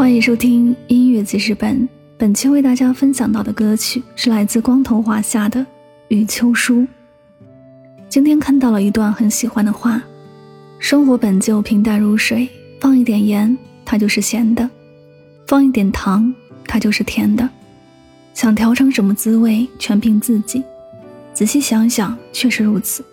[0.00, 1.86] 欢迎收听音乐记事本。
[2.16, 5.60] 本期为大家分享到的歌曲是来自光头华夏的
[6.08, 6.76] 《雨秋书》。
[8.08, 10.02] 今天看到了一段很喜欢的话：
[10.78, 12.48] 生活本就平淡如水，
[12.80, 13.54] 放一点盐，
[13.84, 14.66] 它就是咸的；
[15.46, 17.46] 放一点糖，它就是甜的。
[18.32, 20.64] 想调成什么滋味，全凭自己。
[21.34, 23.04] 仔细想想，确实如此。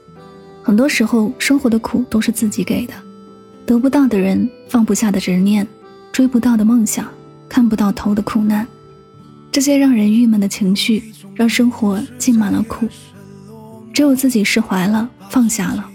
[0.64, 2.94] 很多时候，生活的苦都是自己给的。
[3.66, 5.68] 得不到的人，放不下的执念，
[6.18, 7.08] 追不到的梦想，
[7.48, 8.68] 看不到头的苦难，
[9.52, 12.88] 这些让人郁闷的情绪，让生活浸满了苦。
[13.94, 15.88] 只有自己释怀了，放下了，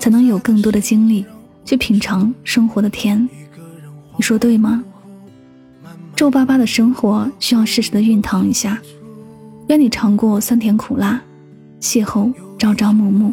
[0.00, 1.24] 才能有更多的精力
[1.64, 3.28] 去品尝生活的甜。
[4.16, 4.82] 你说对吗？
[6.16, 8.82] 皱巴巴的生活需要适时的熨烫一下。
[9.68, 11.22] 愿你尝过酸甜苦辣，
[11.80, 13.32] 邂逅朝朝暮暮。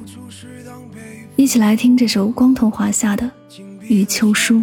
[1.36, 3.28] 一起来听这首光头华夏的。
[3.88, 4.62] 雨秋书，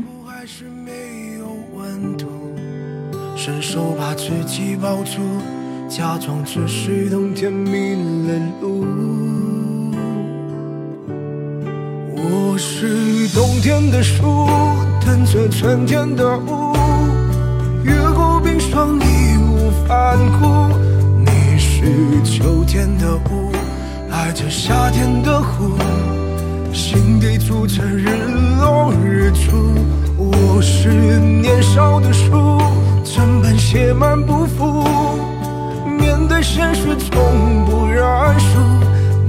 [3.34, 5.20] 伸手把自己抱住，
[5.88, 7.94] 假装只是冬天迷
[8.28, 8.84] 了路。
[12.14, 14.46] 我是冬天的树，
[15.04, 16.76] 等着春天的雾，
[17.82, 20.72] 越过冰霜义无反顾。
[21.18, 23.50] 你是秋天的雾，
[24.10, 25.72] 爱着夏天的湖。
[26.72, 28.06] 心底住着日
[28.60, 29.74] 落日出，
[30.16, 32.11] 我是年少的
[33.72, 34.84] 铁马不服。
[35.98, 38.04] 面对现实从不认
[38.38, 38.58] 输，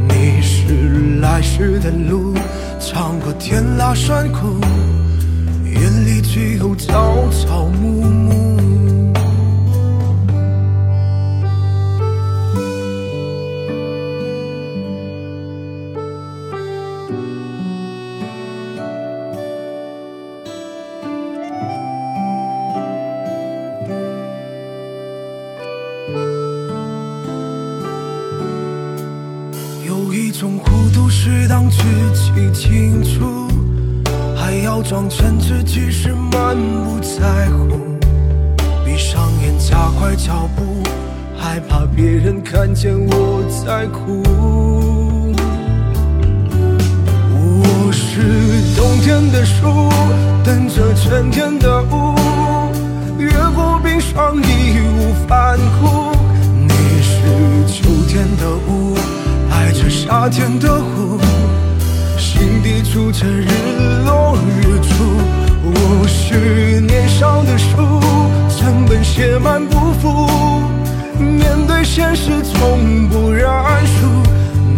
[0.05, 2.33] 你是来时的路，
[2.77, 4.59] 尝过甜辣酸苦，
[5.63, 8.22] 眼里只有朝朝暮暮。
[30.33, 31.77] 种糊涂是当自
[32.11, 33.47] 己清楚，
[34.35, 37.77] 还要装成自己是满不在乎。
[38.83, 40.81] 闭上眼，加快脚步，
[41.37, 44.23] 害怕别人看见我在哭。
[47.31, 49.87] 我是冬天的树，
[50.43, 52.15] 等着春天的雾，
[53.19, 55.82] 越过冰霜义无反顾。
[60.23, 61.19] 夏天的湖，
[62.17, 63.45] 心底住着日
[64.05, 65.03] 落日出。
[65.61, 67.99] 我是年少的书，
[68.57, 70.29] 整本写满不服。
[71.19, 73.45] 面对现实从不认
[73.85, 74.07] 输。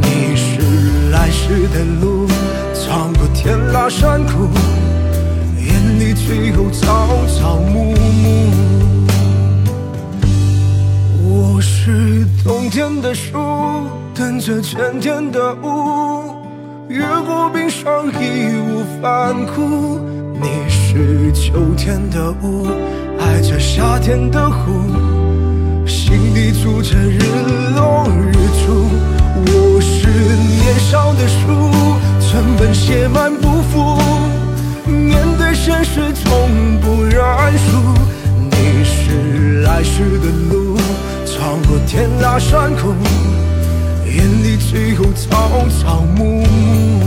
[0.01, 2.27] 你是来时的路，
[2.73, 4.49] 穿过天拉山谷，
[5.59, 7.07] 眼里只有朝
[7.37, 8.74] 朝暮暮。
[12.45, 13.31] 冬天的树。
[14.13, 16.31] 等着春天的雾，
[16.87, 19.99] 越过冰霜义无反顾。
[20.39, 22.67] 你是秋天的雾，
[23.19, 24.71] 爱着夏天的湖，
[25.87, 27.17] 心底住着日
[27.75, 28.31] 落日
[28.61, 28.89] 出。
[29.47, 31.39] 我是年少的书，
[32.21, 33.97] 成本写满不服。
[34.87, 37.17] 面对现实从不认
[37.57, 37.81] 输。
[38.51, 40.64] 你是来时的路，
[41.95, 42.93] 天拉山空，
[44.05, 46.99] 眼里只有草草木木。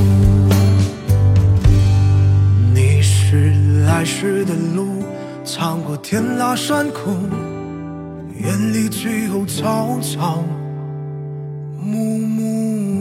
[2.72, 3.52] 你是
[3.84, 5.04] 来时的路，
[5.44, 7.28] 穿过天拉山空，
[8.42, 10.42] 眼里只有草草
[11.78, 12.97] 木木。